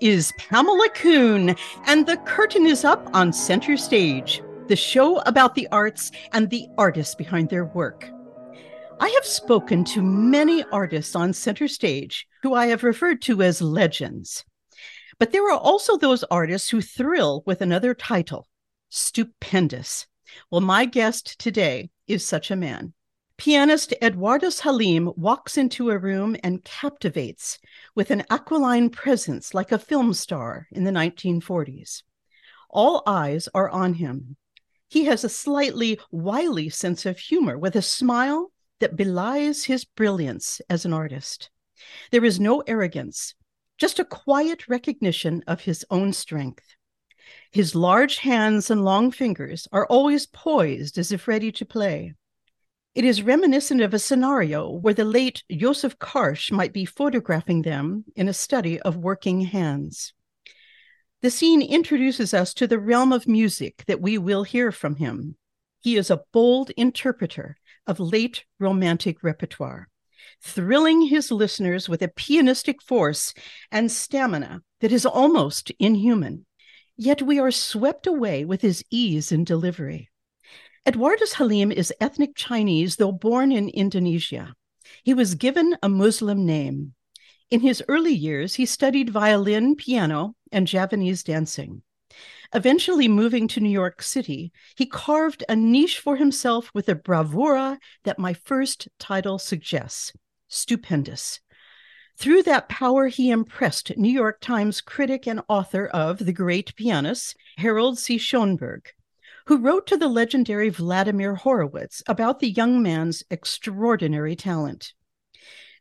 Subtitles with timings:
[0.00, 1.54] Is Pamela Kuhn,
[1.86, 6.66] and the curtain is up on Center Stage, the show about the arts and the
[6.78, 8.08] artists behind their work.
[9.00, 13.62] I have spoken to many artists on Center Stage who I have referred to as
[13.62, 14.44] legends.
[15.18, 18.48] But there are also those artists who thrill with another title,
[18.88, 20.06] stupendous.
[20.50, 22.94] Well, my guest today is such a man.
[23.36, 27.58] Pianist Eduardus Halim walks into a room and captivates
[27.94, 32.02] with an aquiline presence like a film star in the 1940s.
[32.70, 34.36] All eyes are on him.
[34.88, 40.60] He has a slightly wily sense of humor with a smile that belies his brilliance
[40.70, 41.50] as an artist.
[42.12, 43.34] There is no arrogance,
[43.78, 46.76] just a quiet recognition of his own strength.
[47.50, 52.14] His large hands and long fingers are always poised as if ready to play.
[52.94, 58.04] It is reminiscent of a scenario where the late Yousuf Karsh might be photographing them
[58.14, 60.12] in a study of working hands.
[61.20, 65.36] The scene introduces us to the realm of music that we will hear from him.
[65.80, 69.88] He is a bold interpreter of late romantic repertoire,
[70.40, 73.34] thrilling his listeners with a pianistic force
[73.72, 76.46] and stamina that is almost inhuman.
[76.96, 80.10] Yet we are swept away with his ease in delivery.
[80.86, 84.54] Eduardus Halim is ethnic Chinese, though born in Indonesia.
[85.02, 86.92] He was given a Muslim name.
[87.50, 91.80] In his early years, he studied violin, piano, and Javanese dancing.
[92.52, 97.78] Eventually moving to New York City, he carved a niche for himself with a bravura
[98.02, 100.12] that my first title suggests
[100.48, 101.40] stupendous.
[102.18, 107.36] Through that power, he impressed New York Times critic and author of The Great Pianist,
[107.56, 108.18] Harold C.
[108.18, 108.88] Schonberg
[109.46, 114.92] who wrote to the legendary Vladimir Horowitz about the young man's extraordinary talent.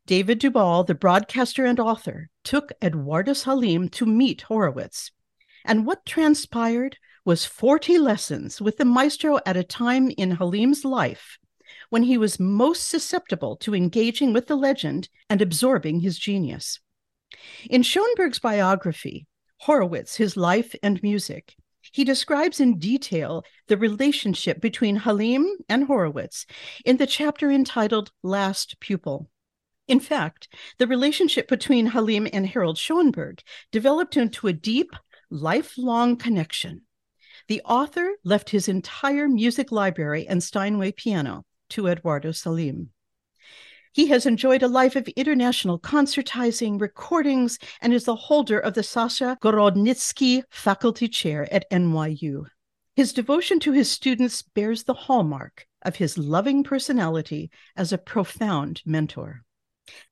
[0.05, 5.11] David Dubal, the broadcaster and author, took Eduardus Halim to meet Horowitz.
[5.63, 11.37] And what transpired was 40 lessons with the maestro at a time in Halim's life
[11.89, 16.79] when he was most susceptible to engaging with the legend and absorbing his genius.
[17.69, 19.25] In Schonberg's biography,
[19.59, 21.55] Horowitz, His Life and Music,
[21.93, 26.47] he describes in detail the relationship between Halim and Horowitz
[26.83, 29.29] in the chapter entitled Last Pupil.
[29.87, 30.47] In fact,
[30.79, 34.91] the relationship between Halim and Harold Schonberg developed into a deep,
[35.29, 36.81] lifelong connection.
[37.47, 42.89] The author left his entire music library and Steinway piano to Eduardus Halim.
[43.93, 48.81] He has enjoyed a life of international concertizing, recordings, and is the holder of the
[48.81, 52.45] Sasha Gorodnitsky Faculty Chair at NYU.
[52.95, 58.81] His devotion to his students bears the hallmark of his loving personality as a profound
[58.83, 59.43] mentor.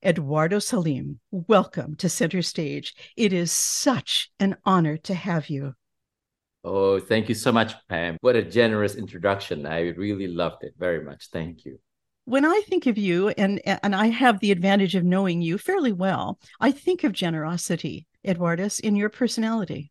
[0.00, 2.94] Eduardus Halim, welcome to Center Stage.
[3.16, 5.74] It is such an honor to have you.
[6.62, 8.16] Oh, thank you so much, Pam.
[8.20, 9.66] What a generous introduction.
[9.66, 11.30] I really loved it very much.
[11.32, 11.80] Thank you
[12.24, 15.92] when I think of you, and and I have the advantage of knowing you fairly
[15.92, 19.90] well, I think of generosity, Eduardus, in your personality.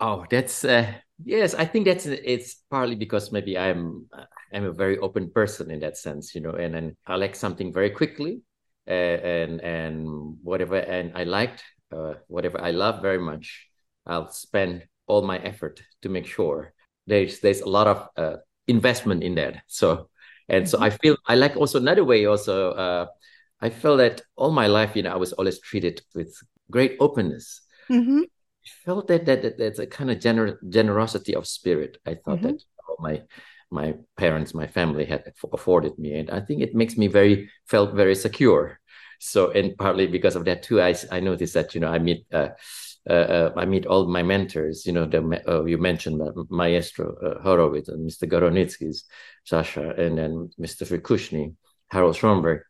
[0.00, 0.92] Oh, that's uh,
[1.24, 1.54] yes.
[1.54, 4.06] I think that's it's partly because maybe I'm
[4.52, 7.72] I'm a very open person in that sense, you know, and and I like something
[7.72, 8.42] very quickly,
[8.88, 11.62] uh, and and whatever, and I liked
[11.92, 13.68] uh, whatever I love very much.
[14.06, 16.72] I'll spend all my effort to make sure
[17.06, 18.36] there's there's a lot of uh,
[18.66, 19.62] investment in that.
[19.66, 20.08] So
[20.52, 20.96] and so I mm-hmm.
[21.02, 23.06] feel I like also another way also uh,
[23.62, 26.36] I felt that all my life, you know, I was always treated with
[26.70, 27.60] great openness.
[27.88, 28.22] Mm-hmm.
[28.22, 31.98] I felt that, that, that that's a kind of gener- generosity of spirit.
[32.04, 32.58] I thought mm-hmm.
[32.58, 33.22] that all my
[33.70, 37.94] my parents, my family had afforded me, and I think it makes me very felt
[37.94, 38.78] very secure.
[39.18, 42.26] So, and partly because of that too, I I noticed that you know I meet.
[42.32, 42.50] Uh,
[43.10, 44.86] I meet all my mentors.
[44.86, 46.20] You know, the, uh, you mentioned
[46.50, 48.28] Maestro uh, Horowitz and Mr.
[48.28, 49.04] Gorodnitsky's
[49.44, 50.86] Sasha, and then Mr.
[50.86, 51.54] Firkusny,
[51.90, 52.60] Harold Schonberg.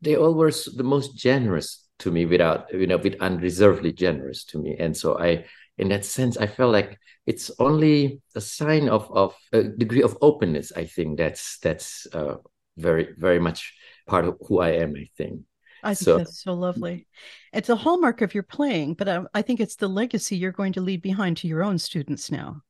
[0.00, 4.58] They all were the most generous to me, without you know, with unreservedly generous to
[4.60, 4.76] me.
[4.78, 5.46] And so I,
[5.78, 10.18] in that sense, I felt like it's only a sign of of a degree of
[10.20, 10.72] openness.
[10.76, 12.36] I think that's that's uh,
[12.76, 13.72] very very much
[14.06, 14.94] part of who I am.
[14.96, 15.42] I think.
[15.84, 17.06] I think so, that's so lovely.
[17.52, 20.72] It's a hallmark of your playing, but I, I, think it's the legacy you're going
[20.72, 22.62] to leave behind to your own students now.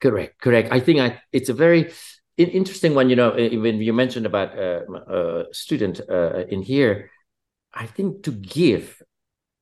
[0.00, 0.72] Correct, correct.
[0.72, 1.90] I think I, it's a very
[2.36, 3.10] interesting one.
[3.10, 7.10] You know, when you mentioned about uh, a student uh, in here,
[7.74, 9.02] I think to give,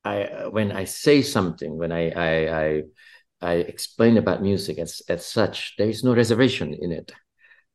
[0.04, 2.82] I when I say something, when I I I,
[3.40, 7.12] I explain about music as as such, there is no reservation in it.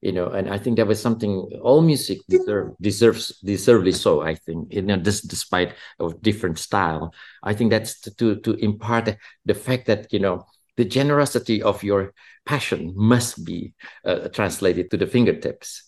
[0.01, 4.33] You know and i think that was something all music deserve, deserves deservedly so i
[4.33, 7.13] think you know this despite of different style.
[7.43, 9.15] I think that's to, to to impart
[9.45, 10.45] the fact that you know
[10.77, 12.13] the generosity of your
[12.45, 13.73] passion must be
[14.05, 15.83] uh, translated to the fingertips.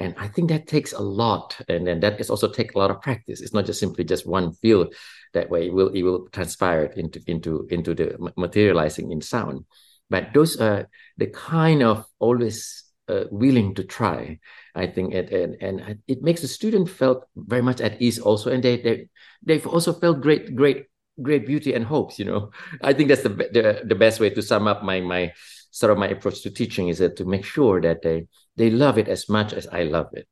[0.00, 2.90] And i think that takes a lot and then that is also take a lot
[2.90, 3.40] of practice.
[3.40, 4.90] It's not just simply just one feel
[5.32, 5.66] that way.
[5.68, 9.64] It will it will transpire into into into the materializing in sound.
[10.10, 14.38] But those are the kind of always uh, willing to try
[14.74, 18.50] i think and, and and it makes the student felt very much at ease also
[18.50, 19.08] and they they
[19.42, 20.86] they've also felt great great
[21.22, 22.50] great beauty and hopes you know.
[22.82, 25.32] I think that's the the, the best way to sum up my my
[25.70, 28.98] sort of my approach to teaching is that to make sure that they they love
[28.98, 30.26] it as much as i love it.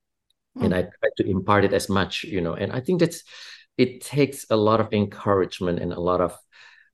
[0.57, 0.65] Mm.
[0.65, 2.55] and i try to impart it as much you know.
[2.55, 3.23] And i think that's
[3.79, 6.37] it takes a lot of encouragement and a lot of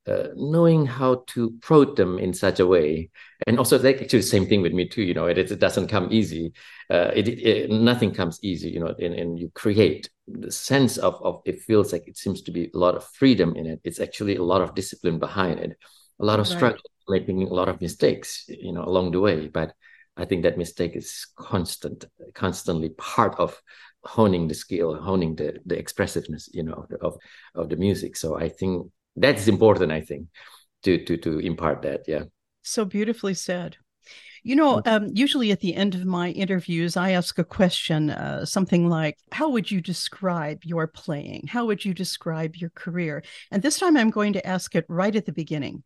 [0.09, 3.11] uh, knowing how to probe them in such a way.
[3.47, 5.89] And also like actually the same thing with me too you know it, it doesn't
[5.89, 6.53] come easy.
[6.91, 11.21] Uh, it, it, nothing comes easy you know and, and you create the sense of,
[11.23, 13.81] of it feels like it seems to be a lot of freedom in it.
[13.85, 15.77] It's actually a lot of discipline behind it.
[16.21, 16.57] A lot of right.
[16.57, 19.49] struggle making a lot of mistakes you know along the way.
[19.49, 19.73] But
[20.17, 23.61] i think that mistake is constant constantly part of
[24.03, 27.17] honing the skill honing the the expressiveness you know of the, of,
[27.55, 28.17] of the music.
[28.17, 28.91] So i think
[29.21, 30.27] that's important i think
[30.83, 32.25] to to to impart that yeah.
[32.63, 33.77] So beautifully said.
[34.45, 38.45] You know um, usually at the end of my interviews i ask a question uh,
[38.45, 41.49] something like how would you describe your playing?
[41.49, 43.25] How would you describe your career?
[43.51, 45.83] And this time i'm going to ask it right at the beginning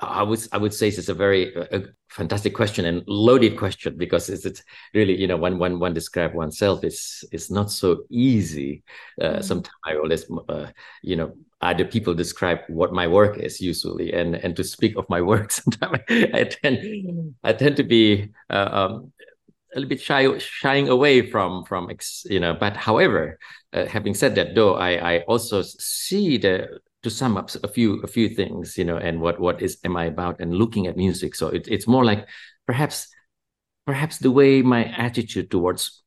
[0.00, 4.28] I would I would say it's a very a fantastic question and loaded question because
[4.30, 4.62] it's, it's
[4.94, 8.84] really you know when when one describe oneself is is not so easy.
[9.20, 9.44] Uh, mm.
[9.44, 10.68] Sometimes I always uh,
[11.02, 15.08] you know other people describe what my work is usually and and to speak of
[15.08, 19.12] my work sometimes I tend I tend to be uh, um,
[19.74, 21.90] a little bit shy shying away from from
[22.26, 23.38] you know but however
[23.72, 28.00] uh, having said that though I I also see the to sum up a few
[28.02, 30.96] a few things you know and what what is am i about and looking at
[30.96, 31.34] music.
[31.34, 32.28] So it, it's more like
[32.66, 33.08] perhaps
[33.86, 36.02] perhaps the way my attitude towards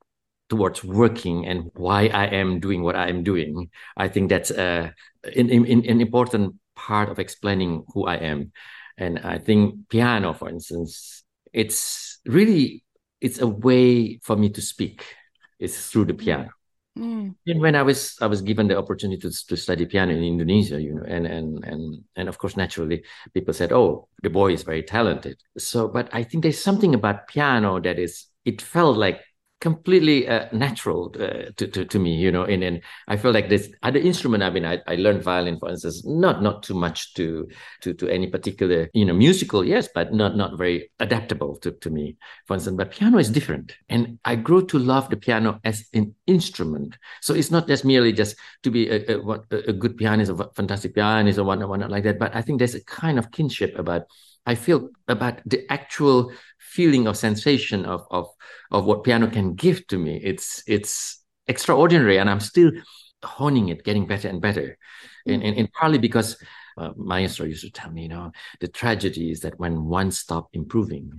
[0.50, 4.92] towards working and why i am doing what i am doing i think that's uh,
[5.24, 8.52] an, an, an important part of explaining who i am.
[8.98, 11.24] And i think piano for instance
[11.54, 12.84] it's really
[13.22, 15.06] it's a way for me to speak.
[15.60, 16.50] It's through the piano
[16.98, 17.36] Mm.
[17.48, 20.82] And when I was I was given the opportunity to, to study piano in Indonesia,
[20.82, 23.04] you know, and and and and of course, naturally,
[23.34, 27.28] people said, "Oh, the boy is very talented." So, but I think there's something about
[27.28, 28.28] piano that is.
[28.44, 29.22] It felt like
[29.62, 33.48] completely uh, natural uh, to, to, to me you know and, and i feel like
[33.48, 37.14] this other instrument i mean I, I learned violin for instance not not too much
[37.14, 37.48] to
[37.82, 41.90] to to any particular you know musical yes but not not very adaptable to, to
[41.92, 42.18] me
[42.48, 43.78] for instance but piano is different.
[43.88, 46.98] And i grew to love the piano as an instrument.
[47.22, 50.96] So it's not just merely just to be a, a, a good pianist or fantastic
[50.96, 54.04] pianist or whatnot, whatnot like that but i think there's a kind of kinship about
[54.46, 56.32] I feel about the actual
[56.62, 58.28] feeling of sensation of of
[58.72, 60.22] of what piano can give to me.
[60.24, 62.72] It's it's extraordinary, and I'm still
[63.24, 64.78] honing it, getting better and better,
[65.26, 66.38] and and, and partly because.
[66.78, 70.48] Uh, maestro used to tell me, you know, the tragedy is that when one stop
[70.54, 71.12] improving,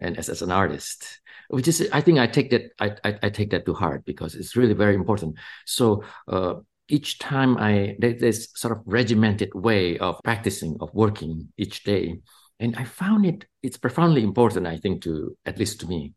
[0.00, 1.20] and as, as an artist,
[1.50, 4.34] which is, I think I take that, I, I, I take that to heart because
[4.34, 5.36] it's really very important.
[5.66, 6.54] So, uh,
[6.88, 12.20] each time I there's sort of regimented way of practicing of working each day
[12.60, 16.12] and I found it it's profoundly important, I think, to at least to me,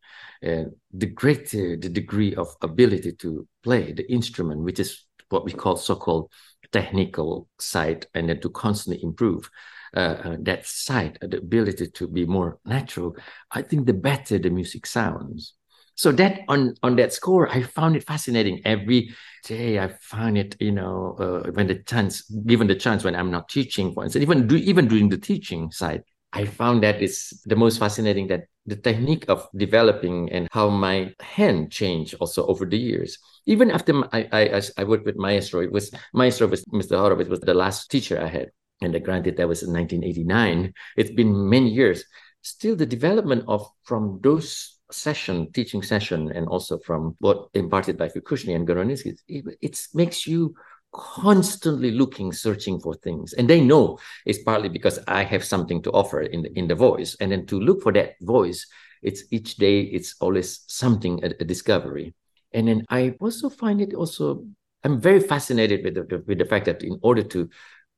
[0.46, 5.46] uh, the great uh, the degree of ability to play the instrument, which is what
[5.46, 6.32] we call so-called
[6.72, 9.50] technical side, and then to constantly improve
[9.96, 13.15] uh, uh that side, uh, the ability to be more natural.
[13.51, 15.53] I think the better the music sounds.
[15.96, 18.62] So that on on that score, I found it fascinating.
[18.65, 19.15] Every
[19.46, 23.32] day, I find it, you know, uh, when the chance, given the chance, when I'm
[23.32, 26.03] not teaching, for instance, even do, even during the teaching side,
[26.34, 31.13] I found that is the most fascinating that the technique of developing and how my
[31.22, 33.17] hand changed also over the years.
[33.46, 36.98] Even after I, I, I worked with Maestro, it was Maestro was Mr.
[36.98, 38.51] Horowitz was the last teacher I had.
[38.81, 40.74] And granted that was in 1989.
[40.98, 42.03] It's been many years.
[42.41, 48.07] Still the development of from those session, teaching session, and also from what imparted by
[48.10, 50.55] Vygotsky and Gorodnitsky, it, it makes you
[50.94, 53.34] constantly looking, searching for things.
[53.34, 56.75] And they know it's partly because I have something to offer in the, in the
[56.75, 57.15] voice.
[57.20, 58.65] And then to look for that voice,
[59.01, 62.13] it's each day, it's always something, a, a discovery.
[62.51, 64.46] And then I also find it also,
[64.84, 67.50] I'm very fascinated with the, with the fact that in order to,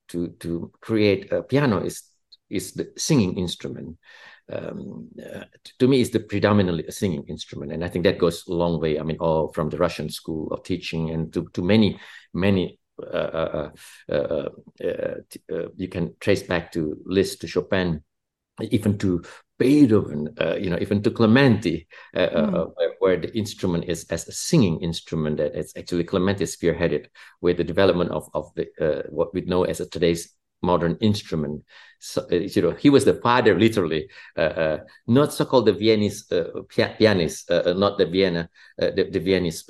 [0.09, 2.03] to, to create a piano is,
[2.49, 3.97] is the singing instrument.
[4.51, 5.43] Um, uh,
[5.77, 8.79] to me is the predominantly a singing instrument and i think that goes a long
[8.79, 11.99] way i mean all from the russian school of teaching and to, to many
[12.33, 13.69] many uh,
[14.09, 14.49] uh, uh,
[15.77, 18.03] you can trace back to liszt to chopin
[18.61, 19.23] even to
[19.57, 22.71] Beethoven, uh, you know, even to Clementi, uh, mm.
[22.75, 25.37] where, where, the instrument is as a singing instrument.
[25.37, 27.07] That it's actually Clementi spearheaded
[27.41, 28.67] with the development of of the
[29.09, 31.63] what we know as a today's modern instrument.
[31.99, 36.31] So, uh, you know, he was the father, literally, uh, uh, not so-called the Viennese
[36.31, 39.69] uh, pianist, uh, uh, not the Vienna, the, the Viennese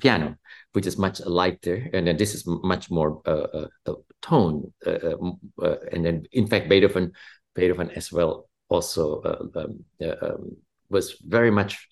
[0.00, 0.36] piano,
[0.72, 3.22] which is much lighter, and then this is much more
[4.20, 4.72] tone.
[4.84, 7.12] and then, in fact, Beethoven,
[7.54, 9.22] Beethoven as well, also
[9.54, 9.84] um,
[10.22, 10.56] um,
[10.90, 11.88] was very much.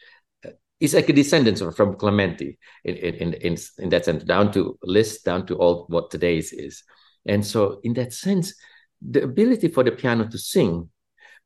[0.78, 5.24] He's like a descendant from Clementi in, in, in, in that sense, down to Liszt,
[5.24, 6.82] down to all what today's is.
[7.26, 8.54] And so, in that sense,
[9.00, 10.88] the ability for the piano to sing,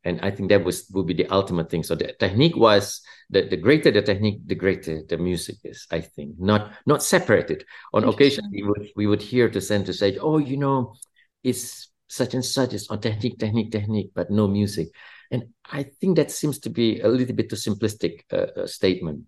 [0.05, 1.83] and I think that was would be the ultimate thing.
[1.83, 5.87] So the technique was the, the greater the technique, the greater the music is.
[5.91, 7.65] I think not not separated.
[7.93, 10.95] On occasion, we would we would hear the center say, "Oh, you know,
[11.43, 14.89] it's such and such is on technique, technique, technique, but no music."
[15.31, 19.25] And I think that seems to be a little bit too simplistic uh, uh statement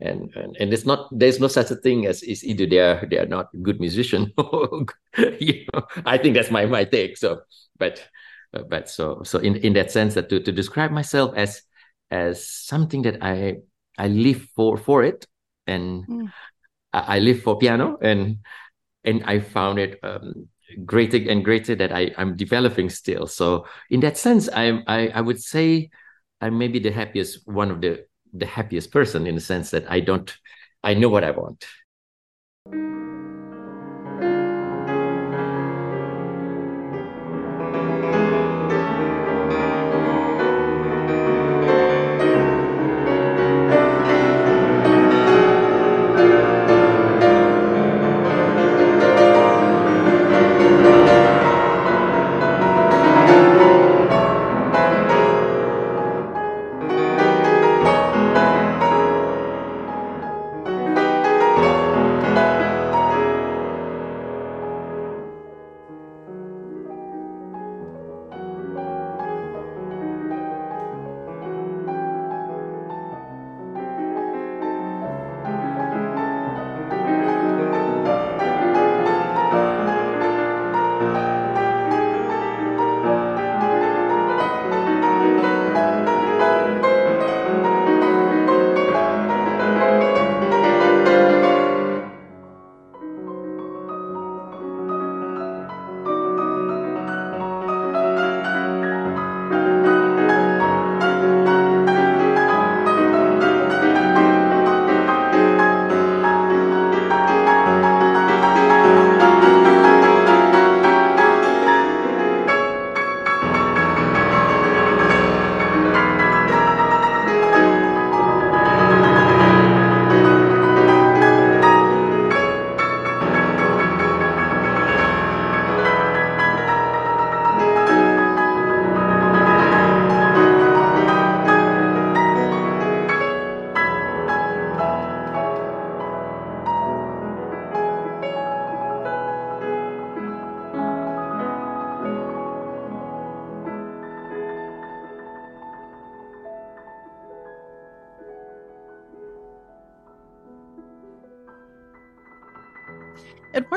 [0.00, 3.06] and, and and it's not there's no such a thing as is either they are
[3.10, 4.32] they are not good musician
[5.40, 7.40] you know i think that's my my take so
[7.78, 8.06] but
[8.68, 11.62] but so so in in that sense that to, to describe myself as
[12.10, 13.56] as something that i
[13.98, 15.26] i live for for it
[15.66, 16.30] and mm.
[16.92, 18.38] I, I, live for piano and
[19.04, 20.48] and i found it um,
[20.84, 25.20] greater and greater that i i'm developing still so in that sense i i, I
[25.20, 25.90] would say
[26.40, 28.06] i'm maybe the happiest one of the
[28.38, 30.34] the happiest person in the sense that I don't,
[30.82, 31.64] I know what I want.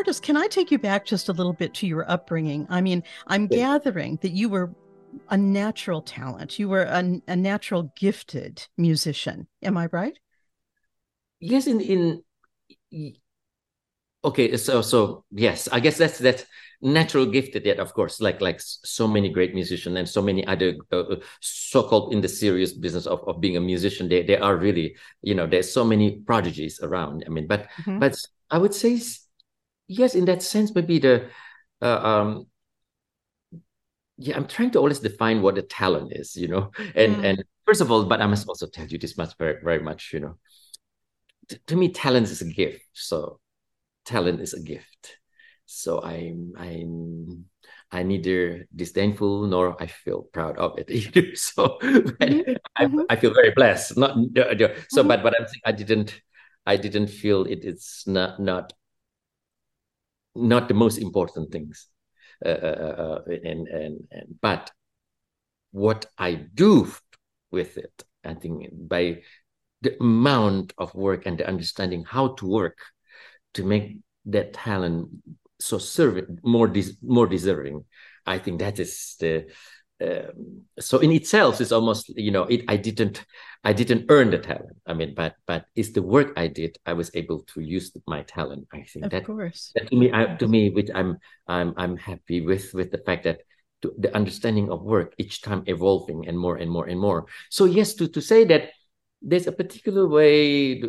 [0.10, 2.68] Eduardus, can I take you back just a little bit to your upbringing?
[2.70, 3.58] I mean, I'm yeah.
[3.58, 4.74] gathering that you were
[5.30, 6.60] a natural talent.
[6.60, 9.48] You were a, a natural gifted musician.
[9.64, 10.18] Am I right?
[11.40, 12.24] Yes, in in
[14.24, 16.46] okay, so so yes, I guess that's that
[16.82, 20.78] natural gifted yet of course like like so many great musicians and so many other
[20.94, 24.56] uh, uh, so-called in the serious business of, of being a musician they, they are
[24.56, 28.00] really you know there's so many prodigies around i mean but mm-hmm.
[28.00, 28.16] but
[28.50, 28.98] i would say
[29.90, 31.28] yes, in that sense, maybe the
[31.82, 32.46] uh, um,
[34.18, 36.72] yeah, I'm trying to always define what a talent is, you know.
[36.96, 37.26] And mm.
[37.26, 40.14] and first of all, but I must also tell you this much very very much,
[40.14, 40.38] you know.
[41.50, 42.86] T- to me, talent is a gift.
[42.94, 43.40] So
[44.06, 45.18] talent is a gift.
[45.66, 47.46] So I'm I'm
[47.92, 51.36] I neither disdainful nor I feel proud of it either.
[51.36, 52.54] So mm-hmm.
[52.76, 53.02] I, mm-hmm.
[53.10, 53.98] I feel very blessed.
[53.98, 55.08] Not so, mm-hmm.
[55.08, 56.22] but but I'm, I didn't
[56.66, 57.66] I didn't feel it.
[57.66, 58.74] It's not not
[60.36, 61.88] not the most important things.
[62.46, 64.72] Uh, uh, uh, uh, and, and, and but
[65.72, 66.88] what I do
[67.52, 68.04] with it.
[68.24, 69.24] I think by
[69.82, 72.78] the amount of work and the understanding how to work
[73.54, 75.10] to make that talent
[75.60, 77.86] so serving more des- more deserving.
[78.26, 79.48] I think that is the
[80.02, 83.26] um, so in itself it's almost you know it i didn't
[83.64, 84.78] i didn't earn the talent.
[84.88, 88.24] I mean but but it's the work i did i was able to use my
[88.24, 88.68] talent.
[88.74, 89.72] I think of that, course.
[89.76, 93.26] that to me I, to me which i'm i'm i'm happy with with the fact
[93.26, 93.42] that
[93.82, 97.26] to, the understanding of work each time evolving and more and more and more.
[97.50, 98.72] So yes to to say that
[99.22, 100.82] there's a particular way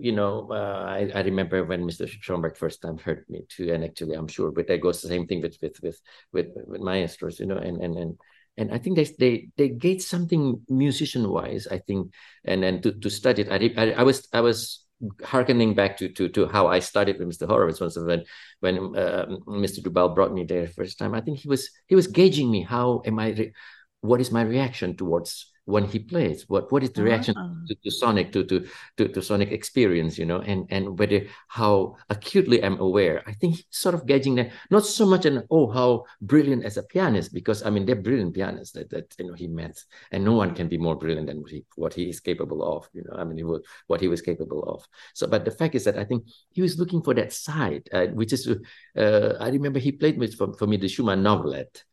[0.00, 3.82] you know uh, I, I remember when mr schonberg first time heard me too and
[3.82, 6.00] actually i'm sure but that goes the same thing with with with
[6.32, 8.18] with, with maestros you know and and and
[8.56, 11.66] and I think they they they get something musician wise.
[11.70, 12.12] I think,
[12.44, 14.84] and then to, to study it, I, I, I was I was
[15.24, 17.46] harkening back to to to how I studied with Mr.
[17.46, 18.24] Horowitz once when
[18.60, 19.80] when uh, Mr.
[19.80, 21.14] Dubal brought me there first time.
[21.14, 22.62] I think he was he was gauging me.
[22.62, 23.52] How am I?
[24.00, 27.54] what is my reaction towards when he plays what what is the reaction uh-huh.
[27.68, 31.96] to, to, sonic to, to to to sonic experience you know and and whether how
[32.08, 33.22] acutely i'm aware.
[33.26, 36.76] I think he's sort of gauging that not so much an oh how brilliant as
[36.76, 39.76] a pianist because i mean they're brilliant pianists that, that you know he met
[40.12, 42.88] and no one can be more brilliant than what he, what he is capable of
[42.92, 44.86] you know i mean he was, what he was capable of.
[45.14, 48.06] So but the fact is that i think he was looking for that side uh,
[48.06, 48.48] which is
[48.96, 51.84] uh, i remember he played with for, for me the schumann novelette.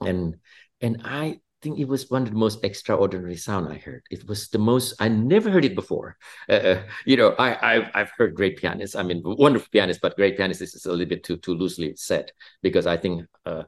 [0.00, 0.36] And
[0.80, 4.02] and I think it was one of the most extraordinary sound I heard.
[4.10, 6.16] It was the most I never heard it before.
[6.48, 8.96] Uh, uh you know, I I've, I've, heard great pianists.
[8.96, 12.32] I mean, wonderful pianists, but great pianists is a little bit too too loosely said
[12.62, 13.64] because I think uh,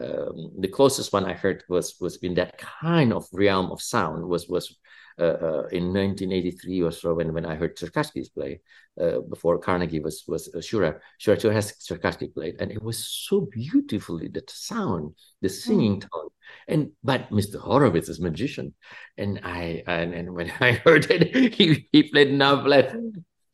[0.00, 4.26] um, the closest one I heard was was in that kind of realm of sound
[4.26, 4.76] was was
[5.18, 8.60] in 1983 or so when, when I heard Cherkassky's play
[9.00, 14.28] uh, before Carnegie was was uh, Shura Shura Cherkassky played and it was so beautifully
[14.28, 16.10] the sound the singing mm.
[16.10, 16.28] tone
[16.68, 17.60] and but Mr.
[17.60, 18.74] Horowitz is magician
[19.16, 22.96] and I and, and when I heard it he, he played Novelette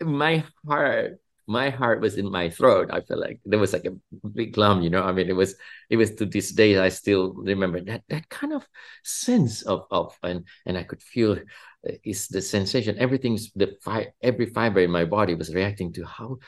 [0.00, 2.90] my heart my heart was in my throat.
[2.92, 3.96] I felt like there was like a
[4.28, 5.02] big lump, you know.
[5.02, 5.56] I mean, it was
[5.90, 8.66] it was to this day I still remember that that kind of
[9.02, 12.98] sense of of and and I could feel uh, is the sensation.
[12.98, 16.38] Everything's the fi- every fiber in my body was reacting to how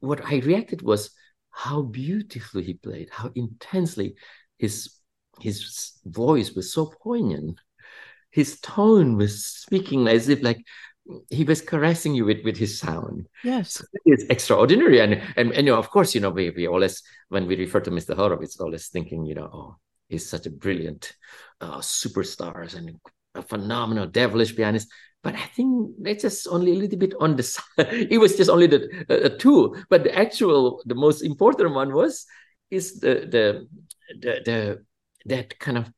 [0.00, 1.10] what I reacted was
[1.50, 4.16] how beautifully he played, how intensely
[4.58, 4.90] his
[5.40, 7.60] his voice was so poignant.
[8.30, 10.64] His tone was speaking as if like
[11.30, 13.28] he was caressing you with, with his sound.
[13.44, 13.74] Yes.
[13.74, 15.00] So it's extraordinary.
[15.00, 17.80] And, and, and, you know, of course, you know, we, we always, when we refer
[17.80, 18.16] to Mr.
[18.16, 19.76] Horowitz, always thinking, you know, oh,
[20.08, 21.12] he's such a brilliant
[21.60, 22.98] uh, superstar and
[23.34, 24.88] a phenomenal devilish pianist.
[25.22, 27.62] But I think that's just only a little bit on the side.
[27.78, 29.76] it was just only the uh, tool.
[29.88, 32.26] But the actual, the most important one was,
[32.70, 33.68] is the, the,
[34.20, 34.84] the, the
[35.26, 35.92] that kind of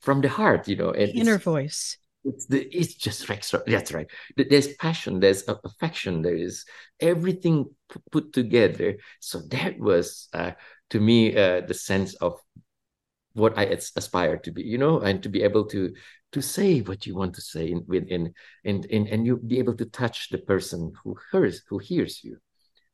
[0.00, 0.92] from the heart, you know.
[0.92, 4.10] The inner voice it's the it's just extra that's right.
[4.36, 6.64] There's passion there's affection there is
[7.00, 7.66] everything
[8.10, 8.98] put together.
[9.20, 10.52] So that was uh,
[10.90, 12.38] to me uh, the sense of
[13.34, 15.94] what i aspire to be you know and to be able to
[16.32, 18.32] to say what you want to say in in
[18.64, 22.38] in, in and you be able to touch the person who hears who hears you.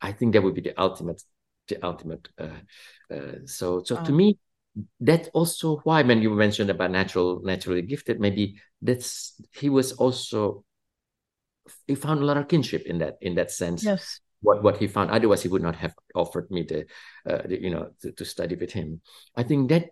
[0.00, 1.22] I think that would be the ultimate
[1.68, 2.60] the ultimate uh,
[3.12, 4.38] uh so so to me
[5.00, 10.64] that's also why when you mentioned about natural naturally gifted maybe that's he was also
[11.86, 13.84] he found a lot of kinship in that in that sense.
[13.84, 14.20] Yes.
[14.40, 15.10] What what he found.
[15.10, 16.86] Otherwise he would not have offered me the,
[17.26, 19.00] uh, the you know to, to study with him.
[19.36, 19.90] I think that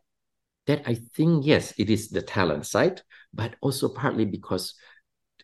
[0.67, 3.01] that i think yes it is the talent side
[3.33, 4.75] but also partly because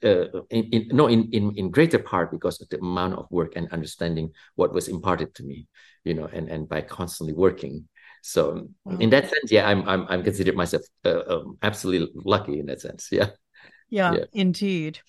[0.04, 3.52] uh, in, in no in, in in greater part because of the amount of work
[3.54, 5.66] and understanding what was imparted to me
[6.04, 7.88] you know and and by constantly working
[8.22, 8.96] so wow.
[8.98, 12.80] in that sense, yeah, I'm I'm I'm considered myself uh, um, absolutely lucky in that
[12.80, 13.08] sense.
[13.10, 13.30] Yeah.
[13.90, 14.24] Yeah, yeah.
[14.32, 15.00] indeed.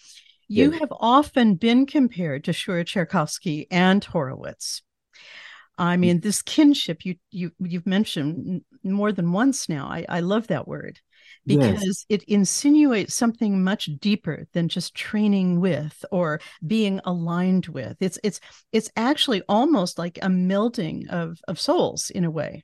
[0.49, 0.79] You yeah.
[0.79, 4.81] have often been compared to Shura Cherkassky and Horowitz.
[5.77, 9.87] I mean, this kinship you you you've mentioned more than once now.
[9.87, 10.99] I, I love that word
[11.45, 12.05] because yes.
[12.09, 17.97] it insinuates something much deeper than just training with or being aligned with.
[17.99, 18.39] It's it's
[18.71, 22.63] it's actually almost like a melding of of souls in a way.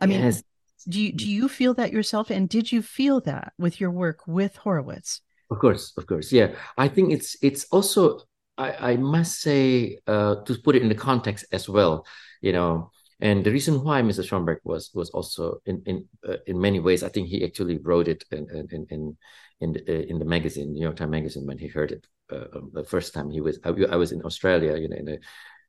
[0.00, 0.42] I mean, yes.
[0.88, 2.30] do you do you feel that yourself?
[2.30, 5.20] And did you feel that with your work with Horowitz?
[5.50, 6.32] Of course, of course.
[6.32, 6.54] Yeah.
[6.76, 8.20] I think it's it's also
[8.56, 12.06] I, I must say uh, to put it in the context as well,
[12.40, 14.22] you know, and the reason why Mr.
[14.22, 18.08] Schonberg was was also in in uh, in many ways, I think he actually wrote
[18.08, 19.16] it in in in
[19.60, 22.44] in the, uh, in the magazine, New York Times magazine, when he heard it uh,
[22.54, 23.58] um, the first time he was.
[23.64, 25.18] I, I, was in Australia, you know, in a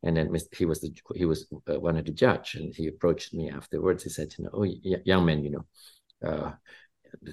[0.04, 3.34] and then he was the he was uh, one of the judge, and he approached
[3.34, 4.04] me afterwards.
[4.04, 4.64] He said, "You know, oh,
[5.06, 5.66] young man, you know,
[6.28, 6.52] uh,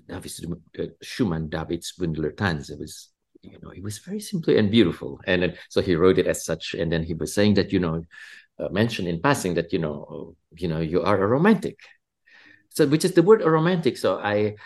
[0.08, 0.32] David
[0.78, 2.70] uh, Schumann, Davidsbündlertänze.
[2.70, 3.10] It was,
[3.42, 5.20] you know, it was very simple and beautiful.
[5.26, 6.74] And then, so he wrote it as such.
[6.74, 8.02] And then he was saying that, you know,
[8.58, 11.78] uh, mentioned in passing that, you know, you know, you are a romantic.
[12.70, 13.96] So, which is the word romantic.
[13.96, 14.56] So I,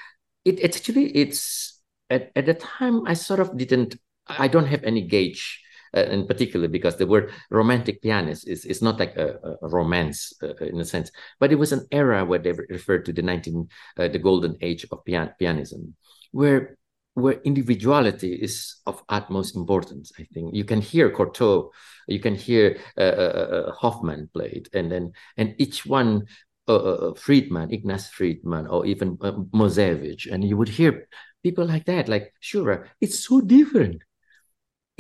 [0.45, 4.85] it, it actually, it's, at, at the time, I sort of didn't, I don't have
[4.85, 5.63] any gauge
[5.97, 10.33] uh, in particular because the word romantic pianist is, is not like a, a romance
[10.43, 13.69] uh, in a sense, but it was an era where they referred to the 19,
[13.97, 15.95] uh, the golden age of pian- pianism,
[16.33, 16.77] where
[17.15, 20.13] where individuality is of utmost importance.
[20.19, 21.71] I think you can hear Cortot,
[22.07, 26.27] you can hear uh, uh, uh played, and then and each one
[26.69, 31.09] uh, Friedman, Ignaz Friedman, or even uh, Moiseiwitsch, and you would hear
[31.43, 32.89] people like that, like Schubert.
[33.01, 34.03] It's so different.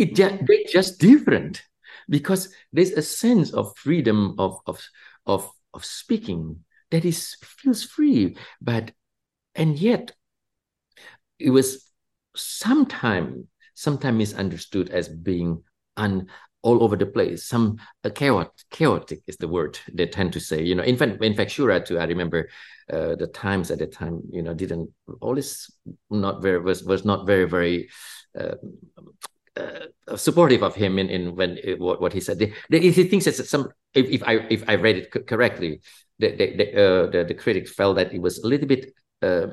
[0.00, 1.62] It just they're just different
[2.08, 4.80] because there's a sense of freedom of of
[5.26, 8.92] of of speaking that is feels free, but
[9.54, 10.12] and yet
[11.38, 11.90] it was
[12.34, 15.62] sometimes sometimes misunderstood as being
[15.98, 16.28] un
[16.62, 17.46] all over the place.
[17.46, 20.62] Some uh, chaotic, chaotic is the word they tend to say.
[20.62, 21.98] You know, in fact, in fact, Shura too.
[21.98, 22.48] I remember
[22.92, 24.22] uh, the times at the time.
[24.30, 25.70] You know, didn't always
[26.10, 27.88] not very was was not very very
[28.38, 28.56] uh,
[29.56, 32.38] uh, supportive of him in, in when it, what, what he said.
[32.38, 35.80] The, the, he thinks that some if, if I if I read it correctly,
[36.18, 39.48] the the the, uh, the, the critics felt that it was a little bit uh,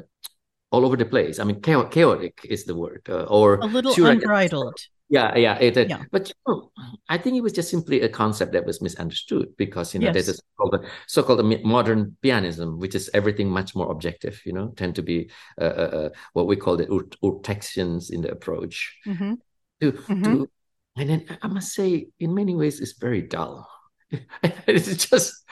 [0.71, 1.39] all over the place.
[1.39, 4.79] I mean, chaotic is the word, uh, or a little sure, unbridled.
[5.10, 6.03] Yeah, yeah, it, yeah.
[6.12, 6.71] But you know,
[7.07, 10.13] I think it was just simply a concept that was misunderstood because you know yes.
[10.13, 14.41] there's a so-called, so-called modern pianism, which is everything much more objective.
[14.45, 18.31] You know, tend to be uh, uh, uh what we call the Urtexians in the
[18.31, 18.99] approach.
[19.07, 19.33] Mm-hmm
[19.82, 20.24] to mm-hmm.
[20.24, 20.50] to
[20.98, 23.70] and then I must say, in many ways, it's very dull.
[24.68, 25.46] it's just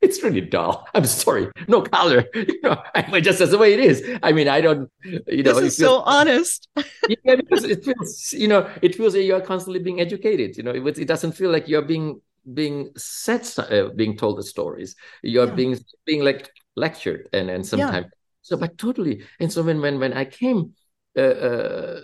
[0.00, 0.88] it's really dull.
[0.94, 2.24] I'm sorry, no color.
[2.34, 4.02] You know, I just as the way it is.
[4.22, 4.90] I mean, I don't.
[5.04, 6.68] You know, this is feels, so honest.
[7.24, 10.56] yeah, because it feels you know it feels like you are constantly being educated.
[10.56, 12.20] You know, it, it doesn't feel like you're being
[12.52, 14.96] being said, uh, being told the stories.
[15.22, 15.54] You're yeah.
[15.54, 18.18] being being like lectured, and and sometimes yeah.
[18.42, 19.22] so, but totally.
[19.38, 20.74] And so when when when I came
[21.18, 22.00] uh,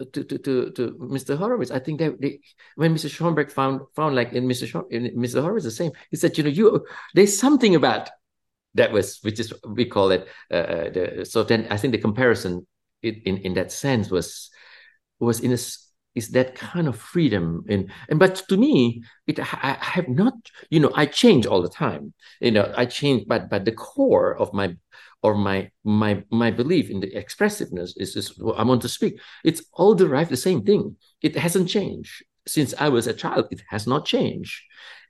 [0.00, 1.36] uh, to, to, to, to Mr.
[1.36, 1.70] Horowitz.
[1.70, 2.40] I think that they,
[2.76, 3.10] when Mr.
[3.10, 4.66] Schonberg found found like in Mr.
[4.66, 5.42] Schom, in Mr.
[5.42, 5.92] Horowitz the same.
[6.10, 8.10] He said, you know, you there's something about
[8.74, 10.28] that was which is we call it.
[10.50, 12.66] Uh, uh the, so then I think the comparison
[13.02, 14.50] in, in in that sense was
[15.20, 15.58] was in a
[16.14, 20.34] is that kind of freedom and and but to me it I, I have not
[20.70, 24.36] you know I change all the time you know I change but but the core
[24.36, 24.76] of my
[25.24, 29.18] or my my my belief in the expressiveness is, is I want to speak.
[29.42, 30.96] It's all derived the same thing.
[31.22, 33.48] It hasn't changed since I was a child.
[33.50, 34.60] It has not changed,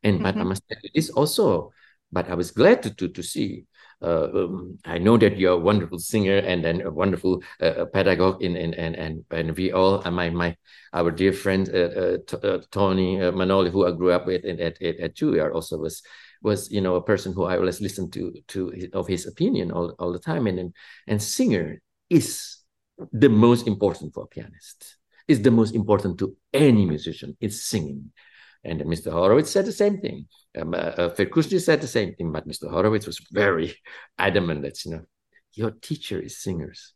[0.04, 0.22] and mm-hmm.
[0.22, 1.72] but I must tell you this also.
[2.12, 3.64] But I was glad to to, to see.
[4.02, 8.42] Uh, um, I know that you're a wonderful singer and then a wonderful uh, pedagogue
[8.42, 10.56] in, in and and and we all uh, my my
[10.92, 14.80] our dear friend uh, uh, uh, Tony Manoli who I grew up with in, at
[14.82, 16.02] at, at Juilliard also was
[16.42, 19.72] was you know a person who I always listened to to his, of his opinion
[19.72, 20.46] all, all the time.
[20.46, 20.74] And, and
[21.06, 21.80] and singer
[22.10, 22.58] is
[23.12, 24.96] the most important for a pianist.
[25.26, 27.36] Is the most important to any musician.
[27.40, 28.12] It's singing
[28.64, 29.12] and Mr.
[29.12, 30.26] Horowitz said the same thing.
[30.58, 32.70] Um, uh, uh said the same thing, but Mr.
[32.70, 33.74] Horowitz was very
[34.18, 35.02] adamant that you know
[35.52, 36.92] your teacher is singers.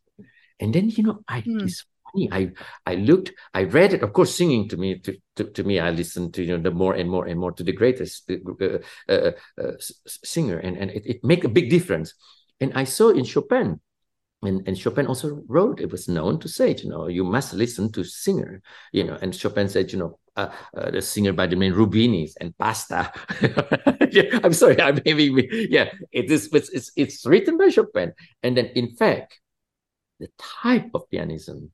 [0.59, 1.63] And then you know, I mm.
[1.63, 2.29] it's funny.
[2.31, 2.51] I
[2.85, 4.03] I looked, I read it.
[4.03, 6.71] Of course, singing to me to, to, to me, I listened to you know the
[6.71, 9.71] more and more and more to the greatest uh, uh, uh, uh
[10.07, 12.13] singer, and and it, it make a big difference.
[12.61, 13.79] And I saw in Chopin,
[14.41, 17.91] and, and Chopin also wrote, it was known to say, you know, you must listen
[17.93, 21.55] to singer, you know, and Chopin said, you know, uh, uh, the singer by the
[21.55, 23.11] name Rubinis and Pasta.
[24.11, 25.67] yeah, I'm sorry, I'm having, me.
[25.69, 28.13] yeah, it is, it's, it's, it's written by Chopin.
[28.43, 29.39] And then in fact,
[30.19, 31.71] the type of pianism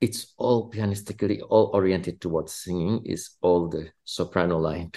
[0.00, 4.92] it's all pianistically all oriented towards singing is all the soprano line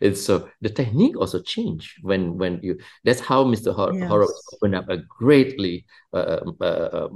[0.00, 4.08] and so the technique also changed when when you that's how mr Hor- yes.
[4.08, 7.08] horowitz opened up a greatly uh, uh, uh,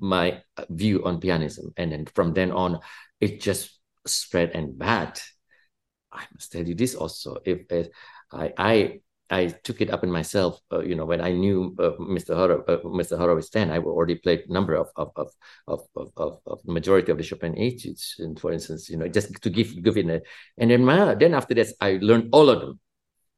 [0.00, 2.80] my view on pianism and then from then on
[3.20, 5.20] it just spread and bad
[6.12, 7.88] i must tell you this also if, if
[8.32, 10.60] i i I took it up in myself.
[10.72, 12.34] Uh, you know, when I knew uh, Mr.
[12.34, 13.16] Horo, uh, Mr.
[13.16, 15.30] Horowitz then, I already played number of of of
[15.68, 15.80] of
[16.16, 18.16] of, of, majority of the Chopin etudes.
[18.18, 20.20] And for instance, you know, just to give give it a,
[20.58, 22.80] and then my, then after that, I learned all of them,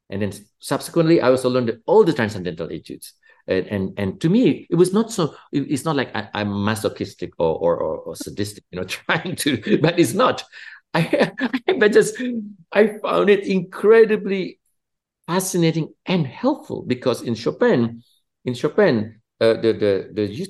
[0.09, 3.13] and then subsequently, I also learned all the transcendental etudes.
[3.49, 5.35] And, and and to me, it was not so.
[5.51, 9.79] It's not like I, am masochistic or, or or, or sadistic, you know, trying to.
[9.81, 10.45] But it's not.
[10.95, 11.33] I,
[11.69, 12.21] I just
[12.73, 14.61] I found it incredibly
[15.27, 18.03] fascinating and helpful because in Chopin,
[18.45, 20.47] in Chopin, uh, the the the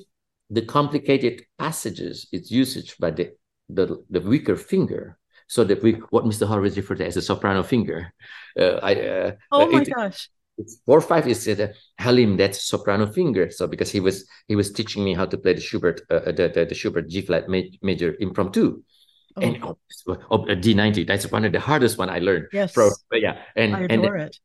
[0.53, 3.31] the complicated passages, its usage by the,
[3.69, 5.17] the, the weaker finger.
[5.47, 6.47] So that we, what Mr.
[6.47, 8.13] Horowitz referred to as a soprano finger.
[8.57, 10.29] Uh, I, uh, oh my it, gosh.
[10.57, 12.37] It's four five is uh, Halim.
[12.37, 13.49] That's soprano finger.
[13.49, 16.31] So because he was he was teaching me how to play the Schubert uh, uh
[16.31, 18.83] the, the, the Schubert G flat ma- major impromptu,
[19.35, 19.41] oh.
[19.41, 19.77] and oh,
[20.29, 21.03] oh, D ninety.
[21.05, 22.47] That's one of the hardest one I learned.
[22.53, 22.71] Yes.
[22.73, 24.37] From, yeah, and I adore and, it.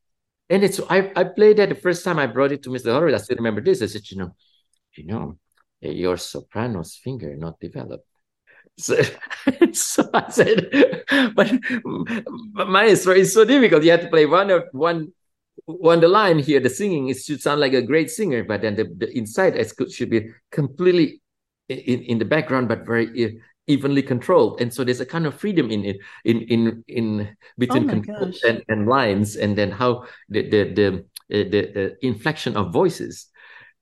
[0.48, 2.92] And it's I I played that the first time I brought it to Mr.
[2.92, 3.22] Horowitz.
[3.22, 3.82] I still remember this.
[3.82, 4.34] I said, you know,
[4.96, 5.38] you know,
[5.80, 8.06] your soprano's finger not developed.
[8.78, 8.96] So,
[9.72, 10.70] so I said,
[11.34, 11.52] but,
[12.54, 13.82] but maestro is so difficult.
[13.82, 15.12] You have to play one of one
[15.66, 16.60] one the line here.
[16.60, 19.54] The singing it should sound like a great singer, but then the, the inside
[19.90, 21.20] should be completely
[21.68, 24.60] in, in the background, but very evenly controlled.
[24.60, 28.32] And so there's a kind of freedom in it, in in in between oh control
[28.46, 33.28] and, and lines, and then how the the the, uh, the, the inflection of voices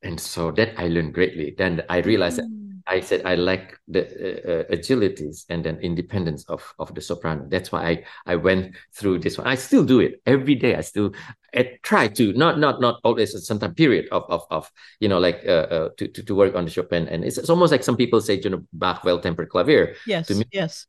[0.03, 1.55] and so that I learned greatly.
[1.57, 2.45] Then I realized mm.
[2.45, 7.01] that I said I like the uh, uh, agilities and then independence of of the
[7.01, 7.47] soprano.
[7.49, 9.47] That's why I I went through this one.
[9.47, 10.77] I still do it every day.
[10.77, 11.13] I still
[11.57, 15.43] I try to not not not always certain period of of of you know like
[15.47, 17.09] uh, uh, to, to to work on the Chopin.
[17.09, 19.95] And it's, it's almost like some people say you know Bach well tempered clavier.
[20.07, 20.27] Yes.
[20.29, 20.87] To me, yes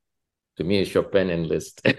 [0.57, 1.81] to me it's Chopin and Liszt.
[1.85, 1.95] I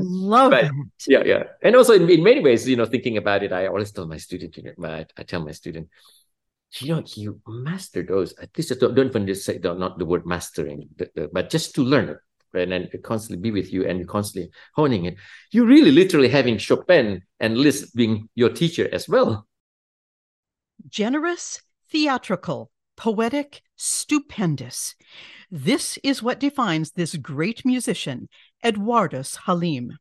[0.00, 0.72] love but, it.
[1.06, 1.42] Yeah, yeah.
[1.62, 4.16] And also in, in many ways, you know, thinking about it, I always tell my
[4.16, 5.88] student, you know, I, I tell my student,
[6.80, 8.32] you know, you master those.
[8.38, 10.88] At least don't, don't even just say not the word mastering,
[11.32, 12.18] but just to learn it
[12.62, 15.16] and then constantly be with you and you're constantly honing it.
[15.50, 19.46] You're really literally having Chopin and Liszt being your teacher as well.
[20.88, 24.94] Generous, theatrical, poetic, stupendous.
[25.50, 28.28] This is what defines this great musician,
[28.64, 29.98] Eduardus Halim.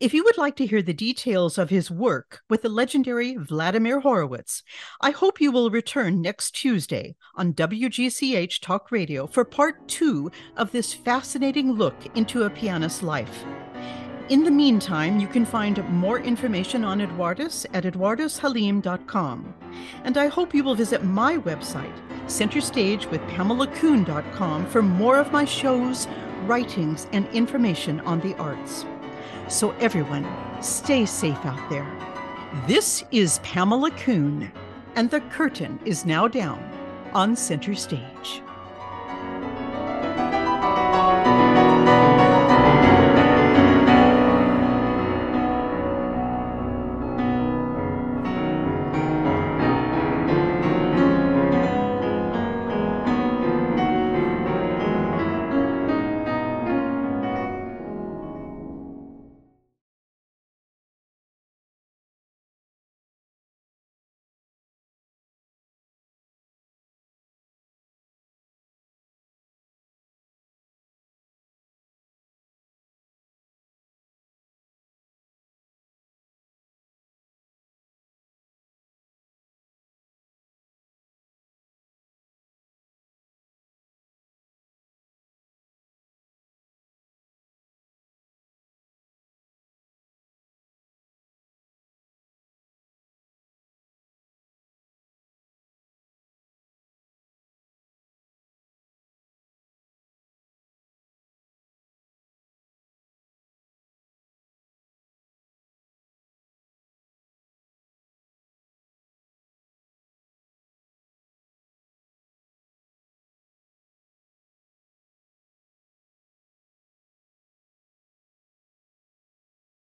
[0.00, 4.00] If you would like to hear the details of his work with the legendary Vladimir
[4.00, 4.62] Horowitz,
[5.00, 10.72] I hope you will return next Tuesday on WGCH Talk Radio for part two of
[10.72, 13.44] this fascinating look into a pianist's life.
[14.28, 19.54] In the meantime, you can find more information on Eduardus at eduardushalim.com.
[20.02, 21.94] And I hope you will visit my website,
[22.26, 26.08] centerstagewithpamelakuhn.com, for more of my shows,
[26.44, 28.84] writings, and information on the arts.
[29.48, 30.26] So, everyone,
[30.60, 31.86] stay safe out there.
[32.66, 34.50] This is Pamela Kuhn,
[34.96, 36.58] and the curtain is now down
[37.14, 38.42] on center stage.